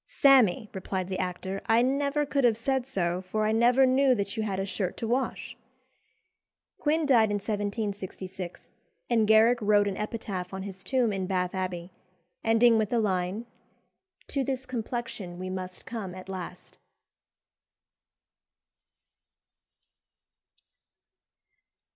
[0.07, 4.35] "Sammy," replied the actor, "I never could have said so, for I never knew that
[4.35, 5.55] you had a shirt to wash."
[6.79, 8.71] Quin died in 1766,
[9.11, 11.91] and Garrick wrote an epitaph on his tomb in Bath Abbey,
[12.43, 13.45] ending with the line
[14.29, 16.79] "To this complexion we must come at last."